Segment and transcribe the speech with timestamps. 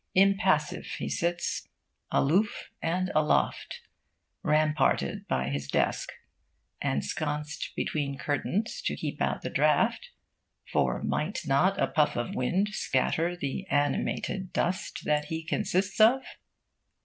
[0.15, 1.67] Impassive he sits,
[2.09, 3.81] aloof and aloft,
[4.41, 6.11] ramparted by his desk,
[6.81, 10.09] ensconced between curtains to keep out the draught
[10.73, 16.23] for might not a puff of wind scatter the animated dust that he consists of?